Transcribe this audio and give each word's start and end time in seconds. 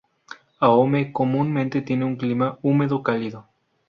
Ahome 0.59 1.11
comúnmente 1.13 1.83
tiene 1.83 2.05
un 2.05 2.15
clima 2.15 2.57
húmedo 2.63 3.03
cálido. 3.03 3.45